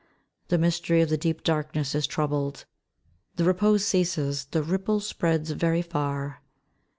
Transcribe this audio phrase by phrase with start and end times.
[0.47, 2.65] The mystery of the deep darkness is troubled,
[3.35, 6.41] the repose ceases, the ripple spreads very far.